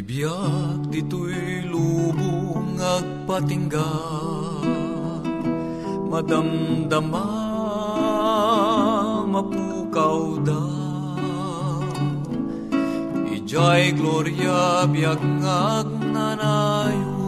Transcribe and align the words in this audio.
Tibiyak 0.00 0.88
dito'y 0.88 1.68
lubong 1.68 2.80
agpatingga. 2.80 3.92
Madamdama 6.08 7.28
mapukaw 9.28 10.40
da. 10.40 10.64
Ijay 13.28 13.92
gloria 13.92 14.88
biag 14.88 15.20
ngagnanayo 15.20 17.20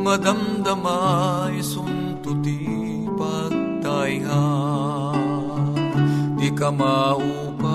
Madamdama 0.00 1.52
isuntuti 1.52 2.64
pagtainga 3.12 4.48
Di 6.40 6.48
ka 6.56 6.72
maupay, 6.72 7.68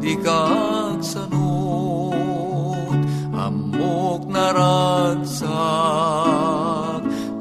di 0.00 0.16
ka 0.24 0.83
agsanod 1.04 2.96
Amok 3.36 4.24
naragsak, 4.32 5.44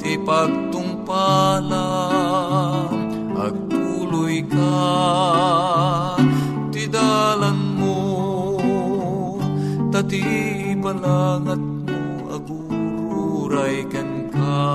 ti 0.03 0.19
pagtungpalang 0.19 3.07
Agtuloy 3.39 4.43
ka, 4.51 4.75
ti 6.75 6.91
dalan 6.91 7.79
mo 7.79 8.03
Tati 9.93 10.25
balangat 10.75 11.61
mo, 11.61 12.33
agururay 12.33 13.85
ken 13.93 14.25
ka. 14.33 14.65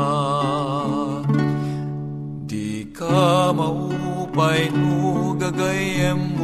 Di 2.46 2.86
ka 2.94 3.50
maupay 3.50 4.70
no 4.70 5.34
gagayem 5.34 6.37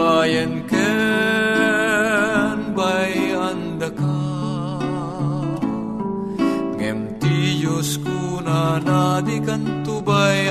mo 0.00 0.24
Upayan 0.24 0.64
ken 0.64 2.56
bayanda 2.72 3.92
ka. 3.92 4.16
Ngem 6.80 7.20
ti 7.20 7.60
Diyos 7.60 8.00
ko 8.00 8.40
na 8.40 8.80
nadi 8.80 9.44
kan 9.44 9.84
tubayan 9.84 10.48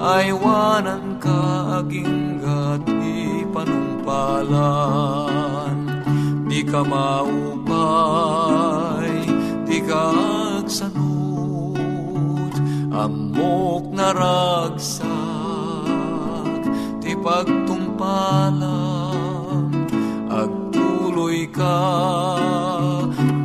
Aywanan 0.00 1.20
ka 1.20 1.84
aginggat 1.84 2.88
di 2.88 3.44
panumpalan. 3.52 4.56
Di 6.48 6.64
ka 6.64 6.80
maupay, 6.84 8.32
di 9.68 9.78
ka 9.84 10.04
agsanod, 10.60 12.56
amok 12.92 13.84
naragsak, 13.92 15.06
ti 15.06 15.21
pagtungpalang, 17.22 19.70
agtuloy 20.26 21.46
ka, 21.54 21.78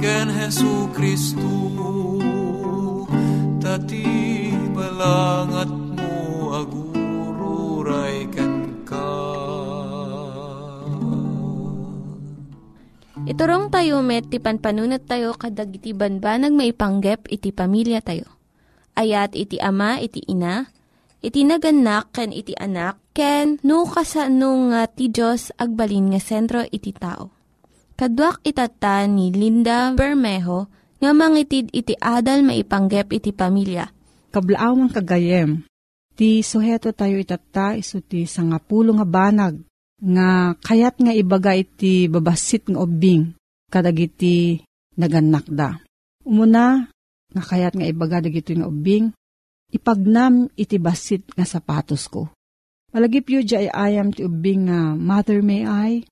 ken 0.01 0.33
Hesu 0.33 0.89
Kristu, 0.97 1.77
tati 3.61 4.49
balangat 4.73 5.69
mo 5.69 6.57
agururay 6.57 8.25
ken 8.33 8.81
ka. 8.81 9.13
Iturong 13.29 13.69
tayo 13.69 14.01
met, 14.01 14.33
ti 14.33 14.41
panpanunat 14.41 15.05
tayo 15.05 15.37
kadag 15.37 15.69
iti 15.69 15.93
banbanag 15.93 16.55
maipanggep 16.55 17.29
iti 17.29 17.53
pamilya 17.53 18.01
tayo. 18.01 18.25
Ayat 18.97 19.37
iti 19.37 19.61
ama, 19.61 20.01
iti 20.01 20.25
ina, 20.25 20.65
iti 21.21 21.41
naganak, 21.43 22.13
ken 22.13 22.31
iti 22.33 22.53
anak, 22.57 23.01
ken 23.13 23.57
no 23.65 23.85
kasano 23.89 24.69
nga 24.73 24.85
ti 24.85 25.09
Diyos 25.09 25.53
agbalin 25.57 26.13
nga 26.13 26.21
sentro 26.21 26.61
iti 26.63 26.93
tao. 26.93 27.33
Kaduak 27.97 28.45
itata 28.45 29.09
ni 29.09 29.33
Linda 29.33 29.89
Bermejo 29.97 30.69
nga 31.01 31.11
mangitid 31.13 31.73
iti 31.73 31.97
adal 31.97 32.45
maipanggep 32.45 33.09
iti 33.09 33.33
pamilya. 33.33 33.89
Kablaawang 34.29 34.93
kagayem, 34.93 35.65
ti 36.13 36.45
suheto 36.45 36.93
tayo 36.93 37.17
itata 37.17 37.73
iso 37.73 37.97
ti 38.05 38.29
sangapulo 38.29 38.93
nga 39.01 39.07
banag 39.07 39.55
nga 39.97 40.53
kayat 40.61 41.01
nga 41.01 41.13
ibaga 41.13 41.57
iti 41.57 42.05
babasit 42.05 42.69
nga 42.69 42.85
ubing 42.85 43.33
kadagiti 43.73 44.61
naganak 44.97 45.45
da. 45.49 45.77
Umuna, 46.21 46.85
nga 47.33 47.43
kayat 47.43 47.73
nga 47.73 47.87
ibaga 47.87 48.21
dagito 48.21 48.53
nga 48.53 48.67
ubing, 48.69 49.13
ipagnam 49.71 50.47
iti 50.55 50.79
basit 50.79 51.27
nga 51.35 51.43
sapatos 51.43 52.07
ko. 52.07 52.31
Malagip 52.91 53.27
yu 53.27 53.43
ay 53.43 53.67
ayam 53.67 54.15
ti 54.15 54.23
ubing 54.23 54.71
nga 54.71 54.95
mother 54.95 55.43
may 55.43 55.67
I, 55.67 56.03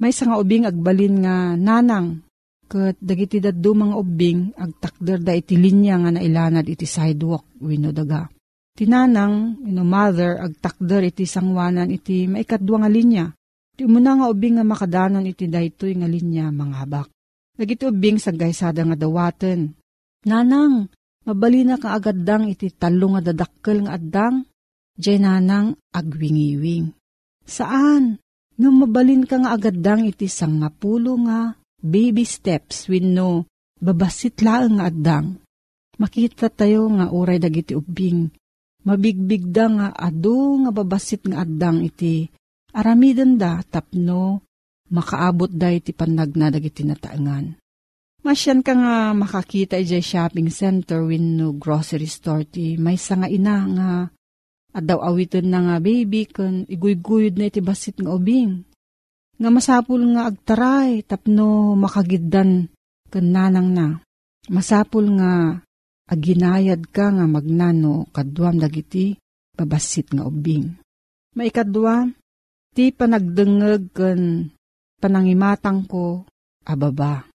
may 0.00 0.12
nga 0.12 0.36
ubing 0.36 0.68
agbalin 0.68 1.24
nga 1.24 1.56
nanang, 1.56 2.24
Kat 2.70 2.94
dagiti 3.02 3.42
daddo 3.42 3.74
mga 3.74 3.98
ubing, 3.98 4.54
agtakder 4.54 5.18
da 5.18 5.34
iti 5.34 5.58
linya 5.58 5.98
nga 6.06 6.14
nailanad 6.14 6.62
iti 6.70 6.86
sidewalk, 6.86 7.58
wino 7.58 7.90
daga. 7.90 8.30
Tinanang, 8.78 9.58
wino 9.66 9.82
mother, 9.82 10.38
agtakder 10.38 11.10
iti 11.10 11.26
sangwanan 11.26 11.90
iti 11.90 12.30
maikadwa 12.30 12.86
nga 12.86 12.90
linya. 12.94 13.26
Ti 13.74 13.82
umuna 13.90 14.22
nga 14.22 14.30
ubing 14.30 14.62
nga 14.62 14.62
makadanon 14.62 15.26
iti 15.26 15.50
daytoy 15.50 15.98
nga 15.98 16.06
linya 16.06 16.54
mga 16.54 16.74
habak. 16.78 17.10
Dagiti 17.58 17.90
ubing 17.90 18.22
sa 18.22 18.30
gaysada 18.30 18.86
nga 18.86 18.94
dawaten. 18.94 19.74
Nanang, 20.30 20.86
mabalina 21.30 21.78
ka 21.78 21.94
agaddang 21.94 22.50
iti 22.50 22.74
talo 22.74 23.14
nga 23.14 23.22
dadakkel 23.30 23.86
nga 23.86 23.94
addang, 23.94 24.42
jay 24.98 25.22
nanang 25.22 25.78
agwingiwing. 25.94 26.90
Saan? 27.46 28.18
Nga 28.58 28.68
mabalin 28.68 29.24
ka 29.24 29.38
nga 29.38 29.54
agaddang 29.54 30.04
iti 30.10 30.26
sangapulo 30.26 31.16
nga 31.24 31.54
baby 31.80 32.26
steps 32.28 32.90
no 32.90 33.46
babasit 33.80 34.42
laeng 34.42 34.76
nga 34.76 34.90
addang. 34.90 35.40
Makita 35.96 36.52
tayo 36.52 36.90
nga 36.92 37.08
uray 37.08 37.40
dagiti 37.40 37.72
ubing. 37.72 38.28
Mabigbigda 38.84 39.64
nga 39.76 39.88
adu 39.92 40.64
nga 40.64 40.70
babasit 40.72 41.24
nga 41.28 41.44
addang 41.44 41.84
iti 41.84 42.28
aramiden 42.72 43.36
da 43.36 43.60
tapno 43.64 44.44
makaabot 44.88 45.52
da 45.52 45.68
iti 45.72 45.92
panagna 45.92 46.48
dagiti 46.48 46.84
nataangan. 46.84 47.59
Masyan 48.20 48.60
ka 48.60 48.76
nga 48.76 49.16
makakita 49.16 49.80
iti 49.80 49.96
shopping 50.04 50.52
center 50.52 51.00
no 51.08 51.56
grocery 51.56 52.04
store 52.04 52.44
ti 52.44 52.76
may 52.76 53.00
nga 53.00 53.24
ina 53.24 53.56
nga 53.64 53.90
at 54.76 54.84
daw 54.84 55.00
awitin 55.00 55.48
na 55.48 55.64
nga 55.64 55.76
baby 55.80 56.28
kan 56.28 56.68
iguygoyod 56.68 57.40
na 57.40 57.48
iti 57.48 57.64
basit 57.64 57.96
nga 57.96 58.12
ubing. 58.12 58.60
Nga 59.40 59.48
masapul 59.48 60.04
nga 60.12 60.28
agtaray 60.28 61.00
tapno 61.00 61.72
makagiddan 61.80 62.68
kan 63.08 63.24
nanang 63.24 63.72
na. 63.72 63.86
Masapul 64.52 65.16
nga 65.16 65.56
aginayad 66.12 66.92
ka 66.92 67.08
nga 67.16 67.24
magnano 67.24 68.04
kadwam 68.12 68.60
dagiti 68.60 69.16
babasit 69.56 70.12
nga 70.12 70.28
ubing. 70.28 70.76
Maikadwa, 71.40 72.04
ti 72.76 72.92
panagdengeg 72.92 73.96
kan 73.96 74.52
panangimatang 75.00 75.88
ko 75.88 76.28
ababa. 76.68 77.29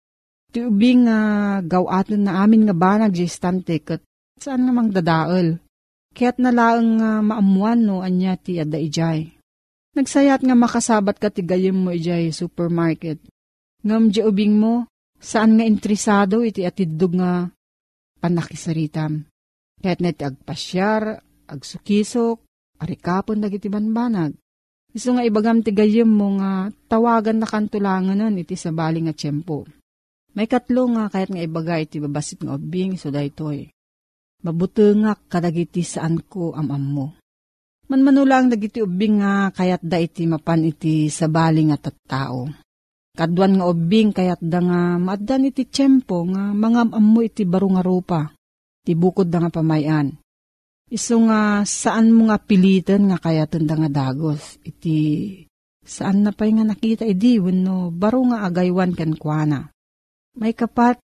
Ti 0.55 0.63
ubing 0.63 1.11
nga 1.11 1.19
gawaton 1.67 2.31
na 2.31 2.47
amin 2.47 2.71
nga 2.71 2.75
banag 2.79 3.11
jistante 3.11 3.83
kat 3.83 3.99
saan 4.39 4.63
nga 4.63 4.73
mang 4.73 4.95
dadaol 4.95 5.59
Kaya't 6.15 6.39
nalaang 6.39 7.03
nga 7.03 7.11
uh, 7.19 7.27
maamuan 7.27 7.83
no 7.83 7.99
anya 7.99 8.39
ti 8.39 8.63
ada 8.63 8.79
ijay. 8.79 9.35
Nagsayat 9.99 10.47
nga 10.47 10.55
makasabat 10.55 11.19
ka 11.19 11.27
ti 11.35 11.43
mo 11.75 11.91
ijay 11.91 12.31
supermarket. 12.31 13.19
Ngam 13.83 14.15
di 14.15 14.23
ubing 14.23 14.55
mo, 14.55 14.87
saan 15.19 15.59
nga 15.59 15.67
intrisado 15.67 16.47
iti 16.47 16.63
atidog 16.63 17.19
nga 17.19 17.51
panakisaritam. 18.23 19.27
Kaya't 19.83 20.01
na 20.01 20.15
ti 20.15 20.23
agpasyar, 20.23 21.19
agsukisok, 21.51 22.39
arikapon 22.79 23.43
dagiti 23.43 23.67
banbanag. 23.67 24.39
Iso 24.95 25.19
nga 25.19 25.27
ibagam 25.27 25.67
ti 25.67 25.75
gayem 25.75 26.07
mo 26.07 26.39
nga 26.39 26.71
tawagan 26.87 27.43
na 27.43 27.47
kantulangan 27.51 28.15
nun 28.15 28.39
iti 28.39 28.55
sa 28.55 28.71
bali 28.71 29.03
nga 29.03 29.11
tiyempo. 29.11 29.67
May 30.35 30.51
katlo 30.51 30.91
nga 30.91 31.07
kayat 31.09 31.31
nga 31.31 31.43
ibagay 31.47 31.87
iti 31.87 32.03
babasit 32.03 32.43
nga 32.43 32.59
ubing 32.59 32.99
so 32.99 33.15
daytoy 33.15 33.71
mabutengak 34.45 35.25
kadagiti 35.33 35.81
saan 35.81 36.21
ko 36.21 36.53
amam 36.53 36.85
mo. 36.85 37.07
Manmanulang 37.89 38.53
dagiti 38.53 38.85
ubing 38.85 39.25
nga 39.25 39.49
kayat 39.53 39.81
da 39.81 39.97
iti 39.97 40.29
mapan 40.29 40.69
iti 40.69 41.09
sabali 41.09 41.69
nga 41.69 41.81
tattao. 41.81 42.49
Kadwan 43.17 43.61
nga 43.61 43.67
ubing 43.69 44.13
kayat 44.13 44.41
da 44.45 44.61
nga 44.61 44.81
maadan 45.01 45.49
iti 45.49 45.65
tiyempo 45.65 46.29
nga 46.29 46.53
mga 46.53 46.93
ammo 46.93 47.21
iti 47.25 47.49
baro 47.49 47.73
nga 47.73 47.83
rupa. 47.85 48.21
Ti 48.85 48.93
bukod 48.93 49.33
da 49.33 49.41
nga 49.41 49.53
pamayan. 49.53 50.13
Iso 50.93 51.17
nga 51.25 51.65
saan 51.65 52.13
mo 52.13 52.29
nga 52.29 52.37
pilitan 52.37 53.09
nga 53.09 53.17
kayatan 53.21 53.65
da 53.65 53.75
nga 53.81 53.89
dagos. 53.89 54.61
Iti 54.65 54.97
saan 55.85 56.25
na 56.25 56.33
pa'y 56.33 56.57
nga 56.57 56.65
nakita 56.65 57.05
idi 57.05 57.37
wenno 57.41 57.93
baro 57.93 58.25
nga 58.33 58.49
agaywan 58.49 58.97
kan 58.97 59.13
kuana. 59.17 59.74
May 60.35 60.53
kapat 60.53 60.99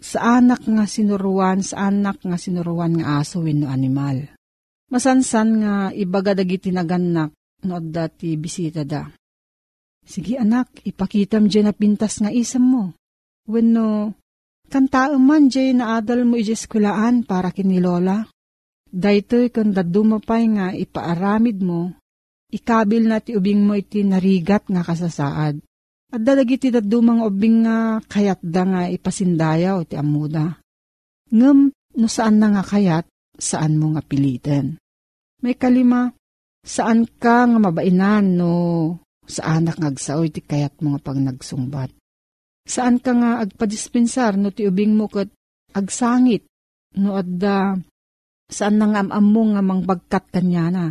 sa 0.00 0.40
anak 0.40 0.64
nga 0.64 0.84
sinuruan, 0.88 1.60
sa 1.60 1.88
anak 1.92 2.24
nga 2.24 2.36
sinuruan 2.40 2.96
nga 2.98 3.20
aso 3.20 3.44
wenno 3.44 3.68
animal. 3.68 4.24
Masansan 4.88 5.48
nga 5.60 5.74
ibaga 5.92 6.32
dagiti 6.36 6.72
naganak 6.72 7.32
no 7.64 7.80
dati 7.80 8.36
bisita 8.36 8.84
da. 8.84 9.08
Sige 10.04 10.36
anak, 10.36 10.84
ipakitam 10.84 11.48
dyan 11.48 11.72
na 11.72 11.72
pintas 11.72 12.20
nga 12.20 12.28
isam 12.28 12.64
mo. 12.68 12.84
Wenno, 13.48 14.12
kantaam 14.68 15.16
man 15.16 15.48
dyan 15.48 15.80
na 15.80 15.96
adal 15.96 16.28
mo 16.28 16.36
ijeskulaan 16.36 17.24
para 17.24 17.48
kini 17.48 17.80
Lola. 17.80 18.28
Daytoy 18.94 19.48
kan 19.50 19.72
dadumapay 19.72 20.44
nga 20.54 20.66
ipaaramid 20.76 21.58
mo, 21.64 21.90
ikabil 22.52 23.10
na 23.10 23.18
ti 23.18 23.34
ubing 23.34 23.64
mo 23.64 23.74
iti 23.74 24.04
narigat 24.06 24.68
nga 24.70 24.86
kasasaad. 24.86 25.58
At 26.14 26.22
dalagiti 26.22 26.70
dadumang 26.70 27.26
ubing 27.26 27.66
nga 27.66 27.98
kayat 28.06 28.38
da 28.38 28.62
nga 28.62 28.82
ipasindayaw 28.86 29.82
ti 29.82 29.98
amuda. 29.98 30.62
Ngem 31.34 31.74
no 31.74 32.06
saan 32.06 32.38
na 32.38 32.54
nga 32.54 32.62
kayat, 32.62 33.10
saan 33.34 33.74
mo 33.82 33.90
nga 33.98 34.02
pilitin. 34.06 34.78
May 35.42 35.58
kalima, 35.58 36.14
saan 36.62 37.10
ka 37.18 37.50
nga 37.50 37.58
mabainan 37.58 38.38
no 38.38 38.54
sa 39.26 39.58
anak 39.58 39.74
nga 39.82 39.90
agsaoy 39.90 40.30
ti 40.30 40.38
kayat 40.38 40.78
mo 40.86 40.94
nga 40.94 41.02
pag 41.02 41.18
nagsungbat. 41.18 41.90
Saan 42.62 43.02
ka 43.02 43.10
nga 43.10 43.42
agpadispensar 43.42 44.38
no 44.38 44.54
ti 44.54 44.70
ubing 44.70 44.94
mo 44.94 45.10
kat 45.10 45.34
agsangit 45.74 46.46
no 46.94 47.18
adda 47.18 47.74
saan 48.46 48.78
na 48.78 48.86
nga 48.86 49.02
amam 49.02 49.26
mo 49.34 49.42
nga 49.50 49.62
mangbagkat 49.66 50.30
kanya 50.30 50.70
na. 50.70 50.86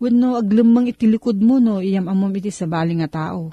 Wenno 0.00 0.40
aglemang 0.40 0.88
itilikod 0.88 1.36
mo 1.44 1.60
no 1.60 1.84
iyam 1.84 2.08
amom 2.08 2.32
iti 2.32 2.48
sa 2.48 2.64
bali 2.64 2.96
nga 2.96 3.12
tao. 3.12 3.52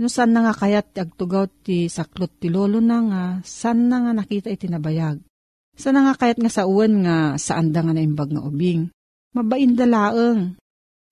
No 0.00 0.08
san 0.08 0.32
na 0.32 0.48
nga 0.48 0.56
kayat 0.56 0.96
agtugaw 0.96 1.44
ti 1.60 1.84
saklot 1.92 2.32
ti 2.40 2.48
lolo 2.48 2.80
na 2.80 2.98
nga, 3.04 3.24
san 3.44 3.92
na 3.92 4.00
nga 4.00 4.16
nakita 4.16 4.48
iti 4.48 4.64
nabayag. 4.64 5.20
San 5.76 5.92
na 5.92 6.08
nga 6.08 6.16
kayat 6.16 6.40
nga 6.40 6.48
sa 6.48 6.64
uwan 6.64 7.04
nga 7.04 7.16
saan 7.36 7.68
da 7.68 7.84
nga 7.84 7.92
naimbag 7.92 8.32
nga 8.32 8.40
ubing. 8.40 8.88
Mabain 9.36 9.76
dalaeng, 9.76 10.56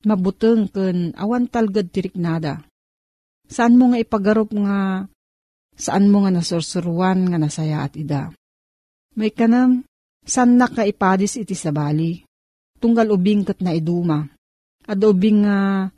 mabuteng 0.08 0.72
ken 0.72 1.12
awan 1.20 1.52
talgad 1.52 1.92
tirik 1.92 2.16
nada. 2.16 2.64
Saan 3.44 3.76
mo 3.76 3.92
nga 3.92 4.00
ipagarop 4.00 4.56
nga, 4.56 5.04
saan 5.76 6.08
mo 6.08 6.24
nga 6.24 6.32
nasursuruan 6.32 7.28
nga 7.28 7.36
nasaya 7.36 7.84
at 7.84 7.92
ida. 7.92 8.32
May 9.20 9.36
kanam, 9.36 9.84
san 10.24 10.56
na 10.56 10.64
ka 10.64 10.88
ipadis 10.88 11.36
iti 11.36 11.52
sabali. 11.52 12.24
Tunggal 12.80 13.12
ubing 13.12 13.44
kat 13.44 13.60
na 13.60 13.76
iduma. 13.76 14.24
At 14.88 14.96
ubing 15.04 15.44
nga 15.44 15.88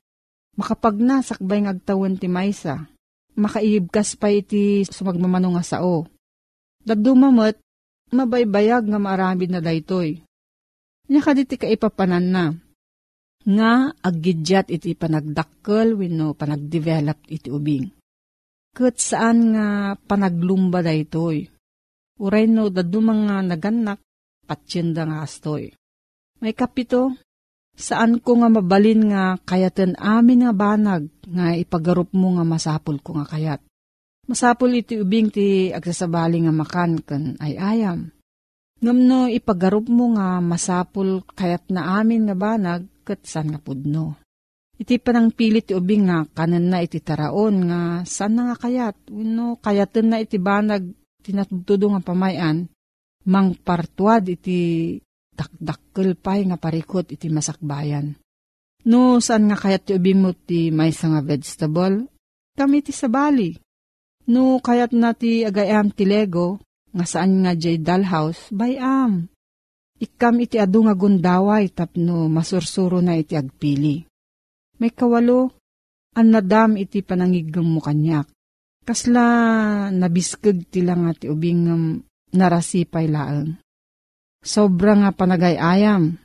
Makapag 0.61 1.00
nasakbay 1.00 1.64
ng 1.64 1.73
agtawan 1.73 2.21
ti 2.21 2.29
maysa, 2.29 2.85
makaibkas 3.33 4.21
pa 4.21 4.29
iti 4.29 4.85
sumagmamano 4.85 5.57
nga 5.57 5.64
sao. 5.64 6.05
Dadumamot, 6.85 7.57
mabaybayag 8.12 8.85
nga 8.85 9.00
maaramid 9.00 9.49
na 9.49 9.64
daytoy. 9.64 10.21
Nya 11.09 11.21
kaditi 11.25 11.57
ka 11.57 11.64
ipapanan 11.64 12.26
na. 12.29 12.45
Nga 13.40 13.97
aggidyat 14.05 14.69
iti 14.69 14.93
panagdakkel 14.93 15.97
wenno 15.97 16.37
panagdevelop 16.37 17.25
iti 17.33 17.49
ubing. 17.49 17.88
Kat 18.76 19.00
saan 19.00 19.57
nga 19.57 19.97
panaglumba 19.97 20.85
daytoy. 20.85 21.49
Uray 22.21 22.45
no 22.52 22.69
dadumang 22.69 23.33
nga 23.33 23.40
naganak, 23.40 24.05
patsyenda 24.45 25.09
nga 25.09 25.25
astoy. 25.25 25.73
May 26.45 26.52
kapito, 26.52 27.17
Saan 27.77 28.21
ko 28.21 28.41
nga 28.41 28.49
mabalin 28.50 29.09
nga 29.11 29.39
kayaten 29.41 29.97
amin 29.97 30.45
nga 30.47 30.53
banag 30.53 31.09
nga 31.31 31.55
ipagarup 31.57 32.12
mo 32.12 32.37
nga 32.37 32.45
masapul 32.45 32.99
ko 33.00 33.17
nga 33.17 33.27
kayat. 33.27 33.61
Masapul 34.31 34.79
iti 34.79 35.00
ubing 35.00 35.33
ti 35.33 35.75
agsasabali 35.75 36.47
nga 36.47 36.55
makan 36.55 37.03
kan 37.03 37.35
ay 37.43 37.59
ayam. 37.59 38.15
Ngamno 38.81 39.29
ipagarup 39.29 39.91
mo 39.93 40.15
nga 40.17 40.39
masapul 40.39 41.27
kayat 41.35 41.69
na 41.69 42.00
amin 42.00 42.31
nga 42.31 42.37
banag 42.39 42.83
kat 43.03 43.27
san 43.27 43.50
nga 43.50 43.61
pudno. 43.61 44.17
Iti 44.81 44.97
panang 44.97 45.29
pilit 45.29 45.69
ti 45.69 45.77
ubing 45.77 46.09
nga 46.09 46.25
kanan 46.25 46.73
na 46.73 46.81
iti 46.81 47.05
taraon 47.05 47.69
nga 47.69 47.81
san 48.09 48.39
nga 48.41 48.57
kayat. 48.57 48.97
Uno 49.12 49.61
kayaten 49.61 50.09
na 50.09 50.17
iti 50.23 50.41
banag 50.41 50.89
tinatudo 51.21 51.93
nga 51.93 52.00
pamayan 52.00 52.65
mang 53.29 53.53
partuad 53.53 54.25
iti 54.25 54.97
dakdakkel 55.40 56.20
pay 56.20 56.44
nga 56.44 56.61
parikot 56.61 57.09
iti 57.09 57.32
masakbayan. 57.32 58.20
No, 58.85 59.20
saan 59.25 59.49
nga 59.49 59.56
kayat 59.56 59.88
ti 59.88 59.92
ubimot 59.97 60.37
ti 60.44 60.68
may 60.68 60.92
nga 60.92 61.20
vegetable? 61.25 62.09
Kami 62.56 62.85
ti 62.85 62.92
sabali. 62.92 63.56
No, 64.28 64.61
kayat 64.61 64.92
na 64.92 65.16
ti 65.16 65.44
agayam 65.44 65.88
ti 65.92 66.04
lego, 66.04 66.61
nga 66.92 67.04
saan 67.09 67.40
nga 67.44 67.56
jay 67.56 67.80
dalhouse, 67.80 68.52
bayam. 68.52 69.32
Ikam 70.00 70.40
iti 70.40 70.56
adu 70.56 70.85
nga 70.88 70.97
gundaway 70.97 71.68
tapno 71.73 72.28
masursuro 72.28 73.04
na 73.04 73.16
iti 73.20 73.37
agpili. 73.37 74.04
May 74.80 74.92
kawalo, 74.97 75.52
an 76.16 76.32
iti 76.80 77.04
panangigam 77.04 77.68
mo 77.68 77.85
kanyak. 77.85 78.28
Kasla 78.80 79.25
nabiskag 79.92 80.73
tila 80.73 80.97
nga 80.97 81.12
ti 81.12 81.28
ubing 81.28 81.68
narasipay 82.32 83.12
laang. 83.12 83.61
Sobra 84.40 84.97
nga 84.97 85.11
panagayayam. 85.12 86.16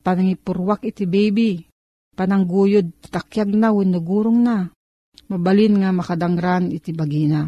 Panangipurwak 0.00 0.84
iti 0.88 1.04
baby. 1.04 1.64
Panangguyod 2.16 3.12
takyag 3.12 3.52
na 3.52 3.70
wenno 3.70 4.00
gurong 4.00 4.40
na. 4.40 4.68
Mabalin 5.28 5.84
nga 5.84 5.92
makadangran 5.92 6.72
iti 6.72 6.90
bagina. 6.90 7.46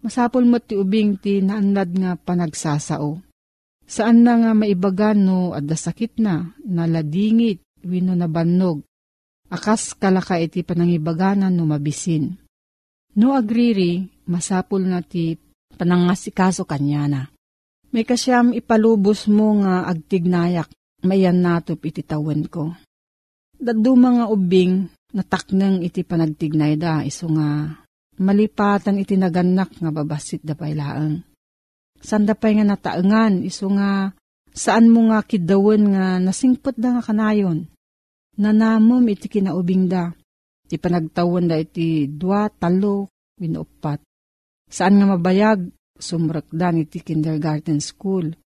Masapol 0.00 0.44
mo 0.44 0.60
ti 0.60 0.76
ubing 0.76 1.16
ti 1.20 1.40
naanlad 1.40 1.90
nga 1.96 2.12
panagsasao. 2.16 3.20
Saan 3.84 4.24
na 4.24 4.40
nga 4.40 4.52
maibagan 4.56 5.20
no 5.20 5.52
adda 5.52 5.76
sakit 5.76 6.16
na, 6.16 6.56
naladingit, 6.64 7.60
wino 7.84 8.16
na 8.16 8.28
bannog. 8.28 8.80
Akas 9.52 9.92
kalaka 9.92 10.40
iti 10.40 10.64
panangibaganan 10.64 11.52
no 11.52 11.68
mabisin. 11.68 12.32
No 13.20 13.36
agriri, 13.36 14.08
masapul 14.24 14.88
nga 14.88 15.04
ti 15.04 15.36
panangasikaso 15.76 16.64
kanya 16.64 17.04
na. 17.08 17.22
May 17.94 18.02
kasyam 18.02 18.50
ipalubos 18.50 19.30
mo 19.30 19.54
nga 19.62 19.86
agtignayak, 19.86 20.66
mayan 21.06 21.38
natop 21.38 21.78
iti 21.86 22.02
tawen 22.02 22.50
ko. 22.50 22.74
Dadu 23.54 23.94
mga 23.94 24.34
ubing, 24.34 24.90
nataknang 25.14 25.78
iti 25.78 26.02
panagtignay 26.02 26.74
da, 26.74 27.06
iso 27.06 27.30
nga 27.30 27.70
malipatan 28.18 28.98
iti 28.98 29.14
naganak 29.14 29.78
nga 29.78 29.94
babasit 29.94 30.42
da 30.42 30.58
pailaang. 30.58 31.22
Sanda 32.02 32.34
pa'y 32.34 32.58
nga 32.58 32.66
nataengan, 32.66 33.46
iso 33.46 33.70
nga 33.70 34.10
saan 34.50 34.90
mo 34.90 35.14
nga 35.14 35.22
kidawan 35.22 35.94
nga 35.94 36.04
nasingpot 36.18 36.74
da 36.74 36.98
nga 36.98 37.02
kanayon. 37.06 37.70
Nanamom 38.42 39.06
iti 39.06 39.30
kinaubing 39.30 39.86
da, 39.86 40.10
iti 40.66 40.82
panagtawan 40.82 41.46
da 41.46 41.62
iti 41.62 42.10
dua, 42.10 42.50
talo, 42.50 43.06
winupat. 43.38 44.02
Saan 44.66 44.98
nga 44.98 45.14
mabayag, 45.14 45.70
sumrakdan 46.04 46.84
iti 46.84 47.00
kindergarten 47.00 47.80
school. 47.80 48.36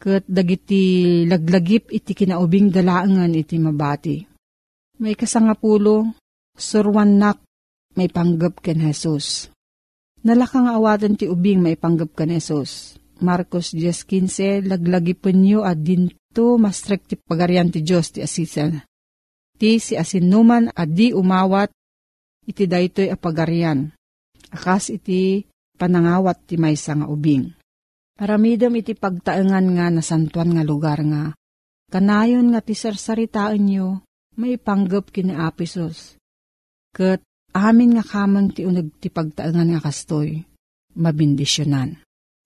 Kat 0.00 0.24
dagiti 0.24 1.22
laglagip 1.28 1.92
iti 1.92 2.16
kinaubing 2.16 2.72
dalaangan 2.72 3.30
iti 3.36 3.60
mabati. 3.60 4.16
May 5.04 5.12
kasangapulo, 5.12 6.16
surwan 6.56 7.20
nak, 7.20 7.44
may 7.94 8.08
panggap 8.08 8.64
ken 8.64 8.80
Jesus. 8.80 9.52
Nalakang 10.24 10.66
awatan 10.66 11.20
ti 11.20 11.28
ubing 11.28 11.60
may 11.60 11.76
panggap 11.76 12.16
ken 12.16 12.32
Jesus. 12.32 12.96
Marcos 13.22 13.70
10.15, 13.76 14.66
laglagipon 14.66 15.36
nyo 15.38 15.60
at 15.62 15.78
dinto 15.78 16.58
mastrek 16.58 17.06
ti 17.06 17.14
pagarian 17.14 17.70
ti 17.70 17.80
Diyos 17.84 18.10
ti 18.10 18.20
asisan. 18.24 18.82
Ti 19.54 19.78
si 19.78 19.94
asinuman 19.94 20.74
at 20.74 20.90
di 20.90 21.14
umawat, 21.14 21.70
iti 22.44 22.66
daytoy 22.66 23.08
apagarian. 23.14 23.94
Akas 24.50 24.90
iti 24.90 25.46
panangawat 25.74 26.46
ti 26.46 26.54
maysa 26.56 26.94
nga 26.98 27.06
ubing. 27.10 27.50
Paramidam 28.14 28.74
iti 28.78 28.94
pagtaengan 28.94 29.66
nga 29.74 29.86
nasantuan 29.90 30.54
nga 30.54 30.62
lugar 30.62 31.02
nga. 31.02 31.34
Kanayon 31.90 32.54
nga 32.54 32.62
ti 32.62 32.74
sarsaritaan 32.78 33.62
nyo, 33.66 34.02
may 34.38 34.58
panggap 34.58 35.10
kina 35.10 35.46
Apisos. 35.46 36.18
Kat 36.94 37.22
amin 37.54 37.98
nga 37.98 38.04
kamang 38.06 38.54
ti 38.54 38.62
unag 38.62 38.94
ti 39.02 39.10
pagtaengan 39.10 39.74
nga 39.74 39.80
kastoy, 39.82 40.42
mabindisyonan. 40.94 41.98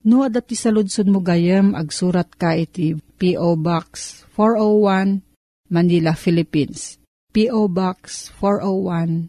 No 0.09 0.25
adat 0.25 0.49
ti 0.49 0.57
saludsod 0.57 1.11
mo 1.11 1.21
gayam 1.21 1.77
agsurat 1.77 2.29
ka 2.33 2.57
iti 2.57 2.97
P.O. 2.97 3.59
Box 3.61 4.23
401 4.33 5.21
Manila, 5.69 6.17
Philippines. 6.17 6.97
P.O. 7.29 7.69
Box 7.69 8.33
401 8.41 9.29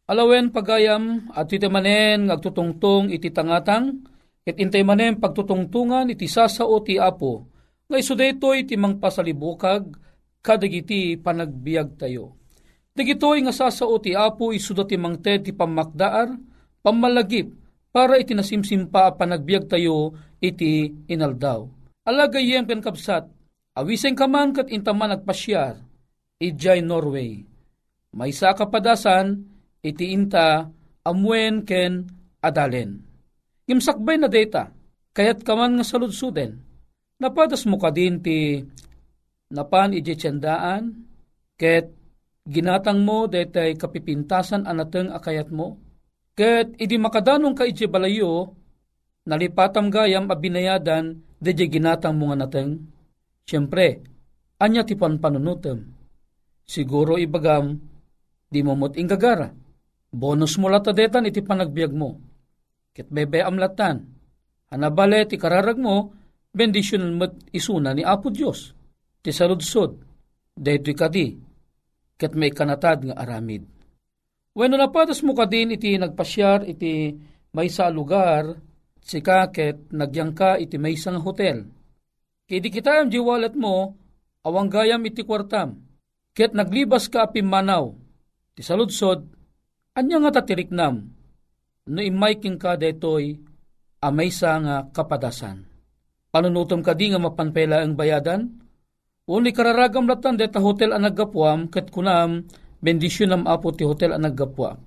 Alawen 0.06 0.54
pagayam 0.54 1.34
at 1.34 1.50
iti 1.50 1.66
manen 1.66 2.30
ngagtutungtong 2.30 3.10
iti 3.10 3.34
tangatang, 3.34 4.06
ket 4.46 4.62
intay 4.62 4.86
manen 4.86 5.18
pagtutungtungan 5.18 6.14
iti 6.14 6.30
sasao 6.30 6.78
ti 6.86 7.02
apo, 7.02 7.50
nga 7.90 7.98
iso 7.98 8.14
daytoy 8.14 8.70
ti 8.70 8.78
mang 8.78 9.02
pasalibukag, 9.02 9.90
kadagiti 10.46 11.18
panagbiag 11.18 11.98
tayo. 11.98 12.38
Dagitoy 12.94 13.42
nga 13.42 13.52
sasao 13.52 13.98
ti 13.98 14.14
apo 14.14 14.54
isuda 14.54 14.86
ti 14.86 14.96
mangted 14.96 15.50
ti 15.50 15.52
pamakdaar, 15.52 16.38
pamalagip, 16.86 17.50
para 17.90 18.22
iti 18.22 18.38
nasimsimpa 18.38 19.18
panagbiag 19.18 19.66
tayo 19.66 20.14
iti 20.38 20.94
inaldaw. 21.10 21.66
Alagayem 22.06 22.70
ken 22.70 22.86
kapsat, 22.86 23.26
awisen 23.74 24.14
ka 24.14 24.30
man 24.30 24.54
kat 24.54 24.70
intaman 24.70 25.18
nagpasyar, 25.18 25.82
ijay 26.38 26.86
Norway. 26.86 27.42
May 28.14 28.32
sa 28.32 28.54
kapadasan, 28.54 29.44
iti 29.82 30.14
inta 30.14 30.70
amwen 31.04 31.66
ken 31.66 32.06
adalen. 32.40 33.02
Ngimsakbay 33.66 34.22
na 34.22 34.30
data, 34.30 34.70
kayat 35.12 35.42
kaman 35.42 35.82
nga 35.82 35.86
saludsuden, 35.88 36.62
napadas 37.18 37.66
mo 37.66 37.82
ka 37.82 37.90
din 37.90 38.22
ti 38.22 38.62
napan 39.52 39.94
iti 39.94 40.18
tiyandaan, 40.18 41.06
ket 41.58 41.94
ginatang 42.46 43.02
mo 43.02 43.26
detay 43.26 43.74
kapipintasan 43.74 44.70
anateng 44.70 45.10
akayat 45.10 45.50
mo, 45.50 45.82
ket 46.38 46.78
idi 46.78 46.98
makadanong 47.02 47.58
ka 47.58 47.66
iti 47.66 47.90
balayo, 47.90 48.54
nalipatam 49.26 49.90
gayam 49.90 50.30
abinayadan 50.30 51.22
deje 51.42 51.66
ginatang 51.70 52.18
mo 52.18 52.30
nga 52.30 52.46
nateng. 52.46 52.86
Siyempre, 53.46 54.02
anya 54.62 54.82
ti 54.86 54.98
panpanunutem. 54.98 55.86
Siguro 56.66 57.18
ibagam, 57.22 57.78
di 58.50 58.62
mo 58.66 58.74
mot 58.74 58.94
ingagara. 58.98 59.54
Bonus 60.16 60.58
mo 60.58 60.72
lata 60.72 60.96
detan 60.96 61.30
iti 61.30 61.44
panagbiag 61.46 61.92
mo. 61.94 62.18
Ket 62.96 63.12
bebe 63.12 63.44
amlatan. 63.44 64.06
Hanabale 64.72 65.28
ti 65.30 65.36
kararag 65.38 65.78
mo, 65.78 66.16
bendisyon 66.56 67.20
mat 67.20 67.36
isuna 67.52 67.92
ni 67.92 68.02
Apo 68.02 68.32
Diyos. 68.32 68.75
Ti 69.26 69.34
saludsod, 69.34 69.98
daytoy 70.54 70.94
kadi, 70.94 71.34
ket 72.14 72.38
may 72.38 72.54
kanatad 72.54 73.10
nga 73.10 73.18
aramid. 73.18 73.66
When 74.54 74.78
napatas 74.78 75.26
mo 75.26 75.34
ka 75.34 75.50
din 75.50 75.74
iti 75.74 75.98
nagpasyar 75.98 76.70
iti 76.70 77.10
may 77.50 77.66
sa 77.74 77.90
lugar, 77.90 78.54
si 79.02 79.26
kaket 79.26 79.90
nagyang 79.90 80.38
ka 80.38 80.62
iti 80.62 80.78
may 80.78 80.94
nga 80.94 81.18
hotel. 81.18 81.66
Kidi 82.46 82.70
kita 82.70 83.02
ang 83.02 83.10
jiwalat 83.10 83.58
mo, 83.58 83.98
awang 84.46 84.70
gayam 84.70 85.02
iti 85.10 85.26
kwartam. 85.26 85.82
Ket 86.30 86.54
naglibas 86.54 87.10
ka 87.10 87.26
apimanaw, 87.26 87.98
ti 88.54 88.62
saludsod, 88.62 89.26
anya 89.98 90.22
nga 90.22 90.38
tatiriknam, 90.38 91.02
no 91.90 91.98
imay 91.98 92.38
king 92.38 92.62
ka 92.62 92.78
detoy, 92.78 93.42
amay 94.06 94.30
sa 94.30 94.62
nga 94.62 94.86
kapadasan. 94.94 95.66
Panunutom 96.30 96.86
ka 96.86 96.94
di 96.94 97.10
nga 97.10 97.18
mapanpela 97.18 97.82
ang 97.82 97.98
bayadan, 97.98 98.65
Uni 99.26 99.50
kararagam 99.50 100.06
latan 100.06 100.38
deta 100.38 100.62
hotel 100.62 100.94
ang 100.94 101.02
naggapuam, 101.02 101.66
ket 101.74 101.90
kunam, 101.90 102.46
bendisyon 102.78 103.34
am 103.34 103.44
apo 103.50 103.74
ti 103.74 103.82
hotel 103.82 104.14
ang 104.14 104.22
naggapuam. 104.22 104.78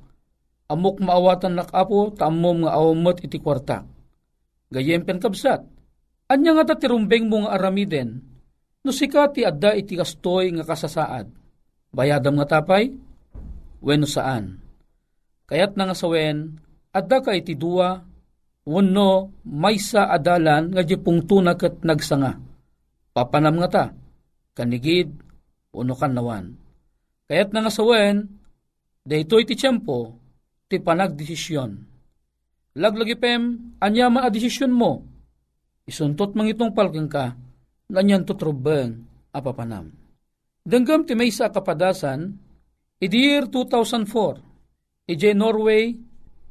Amok 0.71 1.03
maawatan 1.03 1.59
nak 1.59 1.75
apo, 1.75 2.15
taamom 2.15 2.63
nga 2.63 2.79
awamot 2.79 3.19
iti 3.19 3.43
kwarta. 3.43 3.83
Gayem 4.71 5.03
pen 5.03 5.19
kabsat, 5.19 5.67
anya 6.31 6.55
nga 6.55 6.71
ta 6.71 6.75
tirumbeng 6.79 7.27
mo 7.27 7.43
nga 7.43 7.59
aramiden, 7.59 8.23
no 8.87 8.95
sika 8.95 9.27
ti 9.35 9.43
adda 9.43 9.75
iti 9.75 9.99
kastoy 9.99 10.55
nga 10.55 10.63
kasasaad. 10.63 11.27
Bayadam 11.91 12.39
nga 12.39 12.61
tapay? 12.61 12.95
Weno 13.83 14.07
saan? 14.07 14.61
Kayat 15.51 15.75
na 15.75 15.91
nga 15.91 15.97
sawen, 15.99 16.63
adda 16.95 17.25
ka 17.25 17.35
iti 17.35 17.59
dua, 17.59 17.97
wano 18.69 19.35
maysa 19.49 20.13
adalan 20.15 20.71
nga 20.71 20.85
di 20.85 20.95
pungtuna 20.95 21.59
kat 21.59 21.83
nagsanga. 21.83 22.39
Papanam 23.17 23.57
nga 23.65 23.71
ta, 23.73 23.85
kanigid, 24.59 25.15
uno 25.71 25.95
kan 25.95 26.19
nawan. 26.19 26.59
Kaya't 27.31 27.55
nga 27.55 27.71
sawen, 27.71 28.27
daytoy 29.07 29.47
ti 29.47 29.55
tiyempo, 29.55 30.19
ti 30.67 30.83
panagdesisyon. 30.83 31.71
Laglagi 32.75 33.15
pem, 33.15 33.75
anya 33.79 34.11
man 34.11 34.27
a 34.27 34.31
desisyon 34.35 34.75
mo, 34.75 35.07
isuntot 35.87 36.35
mang 36.35 36.51
itong 36.51 36.75
palking 36.75 37.07
ka, 37.07 37.39
nanyan 37.91 38.27
tutrubeng 38.27 39.07
apapanam. 39.31 39.95
Denggam 40.67 41.07
ti 41.07 41.15
may 41.15 41.33
sa 41.33 41.49
kapadasan, 41.49 42.37
iti 43.01 43.19
year 43.19 43.47
2004, 43.49 45.09
iti 45.09 45.33
Norway, 45.33 45.97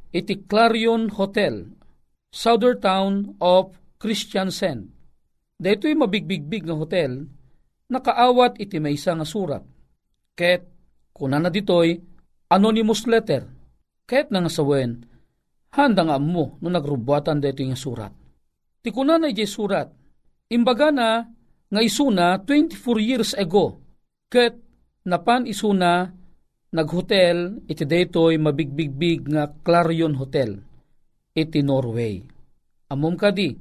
iti 0.10 0.34
Clarion 0.50 1.12
Hotel, 1.14 1.70
southern 2.34 2.80
town 2.82 3.14
of 3.38 3.78
Christiansand. 4.02 4.90
Dito'y 5.58 5.98
mabigbigbig 5.98 6.66
nga 6.70 6.78
hotel, 6.78 7.26
nakaawat 7.92 8.60
iti 8.60 8.78
maysa 8.80 9.16
nga 9.16 9.28
surat. 9.28 9.64
Ket, 10.38 10.64
kuna 11.16 11.42
na 11.42 11.50
ditoy, 11.50 11.98
anonymous 12.52 13.08
letter. 13.08 13.48
Ket 14.08 14.32
nga 14.32 14.48
sawen, 14.48 15.04
handa 15.76 16.02
nga 16.08 16.18
mo 16.22 16.56
no 16.64 16.68
nagrubuatan 16.72 17.44
dito 17.44 17.64
nga 17.64 17.80
surat. 17.80 18.14
Ti 18.80 18.90
kuna 18.94 19.20
na 19.20 19.28
surat, 19.44 19.92
imbaga 20.48 20.94
na 20.94 21.28
nga 21.68 21.82
isuna 21.84 22.40
24 22.40 22.80
years 23.04 23.32
ago, 23.36 23.84
ket 24.32 24.56
napan 25.04 25.44
isuna 25.44 26.08
naghotel 26.72 27.64
iti 27.68 27.84
daytoy 27.84 28.40
mabigbigbig 28.40 29.28
nga 29.28 29.52
Clarion 29.52 30.16
Hotel 30.16 30.56
iti 31.36 31.60
Norway. 31.62 32.24
Amom 32.88 33.20
kadi, 33.20 33.52